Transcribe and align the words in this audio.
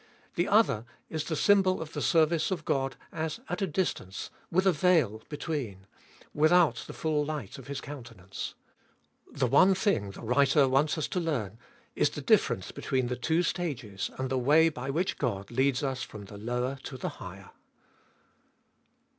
The 0.33 0.47
other 0.47 0.85
is 1.11 1.25
the 1.25 1.35
symbol 1.35 1.79
of 1.79 1.93
the 1.93 2.01
286 2.01 2.09
abe 2.09 2.11
fjoliest 2.11 2.15
ot 2.17 2.25
ail 2.25 2.27
service 2.27 2.51
of 2.59 2.65
God 2.65 2.95
as 3.11 3.39
at 3.49 3.61
a 3.61 3.67
distance 3.67 4.31
with 4.49 4.65
a 4.65 4.71
veil 4.71 5.21
between, 5.29 5.85
without 6.33 6.85
the 6.87 6.93
full 6.93 7.23
light 7.23 7.59
of 7.59 7.67
His 7.67 7.81
countenance. 7.81 8.55
The 9.31 9.45
one 9.45 9.75
thing 9.75 10.09
the 10.09 10.23
writer 10.23 10.67
wants 10.67 10.97
us 10.97 11.07
to 11.09 11.19
learn 11.19 11.59
is 11.95 12.09
the 12.09 12.21
difference 12.21 12.71
between 12.71 13.09
the 13.09 13.15
two 13.15 13.43
stages, 13.43 14.09
and 14.17 14.31
the 14.31 14.39
way 14.39 14.69
by 14.69 14.89
which 14.89 15.19
God 15.19 15.51
leads 15.51 15.83
us 15.83 16.01
from 16.01 16.25
the 16.25 16.37
lower 16.39 16.79
to 16.81 16.97
the 16.97 17.09
higher. 17.21 17.51